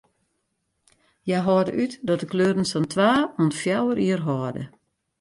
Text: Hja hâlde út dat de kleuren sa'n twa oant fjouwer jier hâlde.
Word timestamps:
Hja 1.25 1.39
hâlde 1.47 1.71
út 1.83 1.93
dat 2.07 2.21
de 2.21 2.27
kleuren 2.31 2.67
sa'n 2.71 2.85
twa 2.93 3.11
oant 3.39 3.57
fjouwer 3.61 3.97
jier 4.03 4.21
hâlde. 4.27 4.63